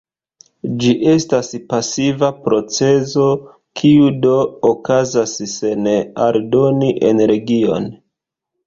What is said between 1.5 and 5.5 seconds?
pasiva procezo, kiu do okazas